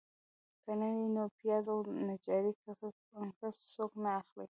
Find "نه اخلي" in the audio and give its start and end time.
4.03-4.39